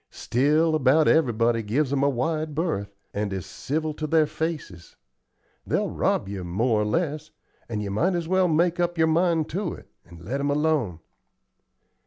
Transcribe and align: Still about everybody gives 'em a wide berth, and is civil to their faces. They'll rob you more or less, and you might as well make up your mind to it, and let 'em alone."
Still 0.09 0.73
about 0.73 1.07
everybody 1.07 1.61
gives 1.61 1.93
'em 1.93 2.01
a 2.01 2.09
wide 2.09 2.55
berth, 2.55 2.95
and 3.13 3.31
is 3.31 3.45
civil 3.45 3.93
to 3.93 4.07
their 4.07 4.25
faces. 4.25 4.95
They'll 5.63 5.91
rob 5.91 6.27
you 6.27 6.43
more 6.43 6.81
or 6.81 6.85
less, 6.85 7.29
and 7.69 7.83
you 7.83 7.91
might 7.91 8.15
as 8.15 8.27
well 8.27 8.47
make 8.47 8.79
up 8.79 8.97
your 8.97 9.05
mind 9.05 9.47
to 9.49 9.75
it, 9.75 9.91
and 10.03 10.23
let 10.25 10.39
'em 10.39 10.49
alone." 10.49 11.01